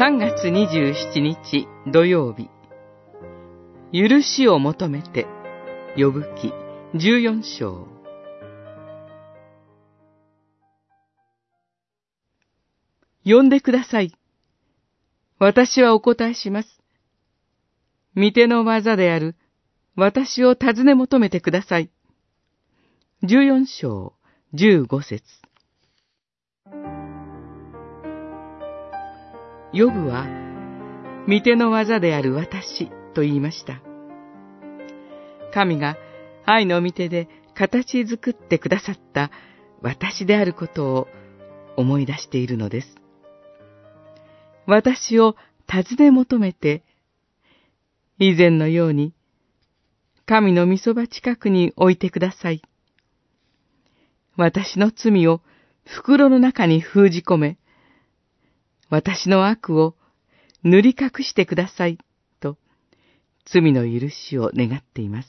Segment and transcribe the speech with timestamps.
[0.00, 2.48] 3月27日土曜日、
[3.92, 5.26] 許しを求めて、
[5.94, 6.54] 呼ぶ記
[6.94, 7.86] 14章。
[13.26, 14.14] 呼んでください。
[15.38, 16.80] 私はお答えします。
[18.16, 19.36] 御手の技である
[19.96, 21.90] 私を尋ね求めてください。
[23.24, 24.14] 14章
[24.54, 25.22] 15節
[29.72, 30.26] ヨブは、
[31.28, 33.80] 御手の技である私と言いました。
[35.54, 35.96] 神が
[36.44, 39.30] 愛の御手で形作ってくださった
[39.80, 41.08] 私であることを
[41.76, 42.96] 思い出しているのです。
[44.66, 45.36] 私を
[45.68, 46.82] 尋ね求めて、
[48.18, 49.14] 以前のように、
[50.26, 52.60] 神の御そば近くに置いてください。
[54.36, 55.42] 私の罪を
[55.84, 57.58] 袋の中に封じ込め、
[58.90, 59.94] 私の悪を
[60.64, 61.98] 塗り隠してください、
[62.40, 62.58] と、
[63.46, 65.28] 罪の許しを願っています。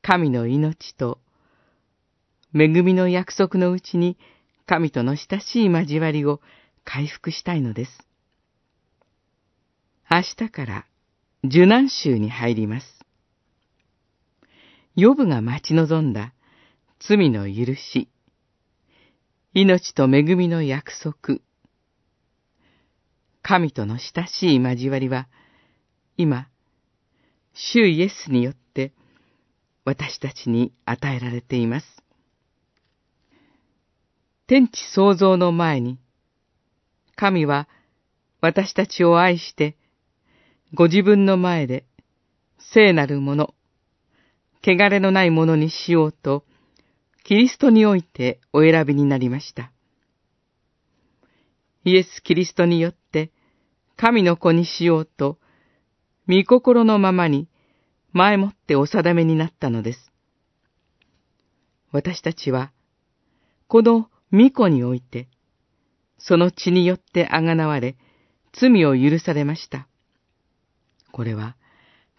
[0.00, 1.18] 神の命と、
[2.54, 4.16] 恵みの約束のうちに、
[4.64, 6.40] 神との親しい交わりを
[6.84, 8.06] 回復したいのです。
[10.08, 10.86] 明日から
[11.42, 12.86] 受難週に入ります。
[14.94, 16.32] ヨブが待ち望んだ
[17.00, 18.08] 罪の許し、
[19.52, 21.40] 命と恵みの約束、
[23.48, 25.28] 神との親しい交わりは、
[26.16, 26.48] 今、
[27.54, 28.92] 主イエスによって
[29.84, 31.86] 私たちに与えられています。
[34.48, 36.00] 天地創造の前に、
[37.14, 37.68] 神は
[38.40, 39.76] 私たちを愛して、
[40.74, 41.84] ご自分の前で
[42.58, 43.54] 聖なるもの、
[44.64, 46.44] 汚れのないものにしようと、
[47.22, 49.70] キリストにおいてお選びになりました。
[51.84, 53.30] イエス・キリストによって、
[53.96, 55.38] 神の子にしようと、
[56.28, 57.48] 御心のままに
[58.12, 60.12] 前もってお定めになったのです。
[61.92, 62.72] 私たちは、
[63.68, 65.28] この御子において、
[66.18, 67.96] その血によってあがなわれ、
[68.52, 69.88] 罪を許されました。
[71.12, 71.56] これは、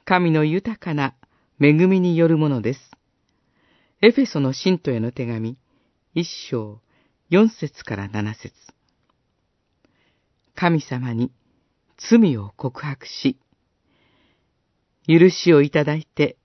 [0.05, 1.15] 神の豊かな
[1.59, 2.79] 恵みによるものです。
[4.01, 5.57] エフェソの信徒への手紙、
[6.13, 6.81] 一章、
[7.29, 8.53] 四節から七節
[10.55, 11.31] 神様に
[11.97, 13.37] 罪を告白し、
[15.07, 16.37] 許しをいただいて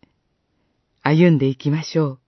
[1.03, 2.22] 歩んでいきましょう。